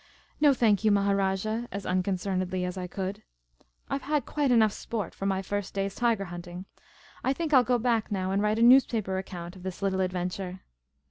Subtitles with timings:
[0.41, 3.21] "No, thank you, Maharajah," as unconcernedly as I could;"
[3.87, 6.65] I 've had quite enough sport for my first day's tiger hunting.
[7.23, 9.83] I think I '11 go back now, and write a new.s paper account of this
[9.83, 10.61] little adventure."